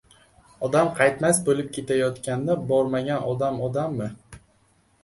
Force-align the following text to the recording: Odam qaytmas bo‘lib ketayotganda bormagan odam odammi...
Odam 0.67 0.87
qaytmas 0.99 1.41
bo‘lib 1.49 1.69
ketayotganda 1.77 2.57
bormagan 2.73 3.29
odam 3.35 3.65
odammi... 3.71 4.11